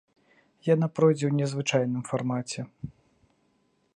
Яна 0.73 0.87
пройдзе 0.99 1.25
ў 1.27 1.33
незвычайным 1.41 2.03
фармаце. 2.09 2.61